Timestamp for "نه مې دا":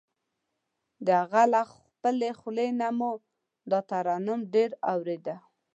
2.81-3.79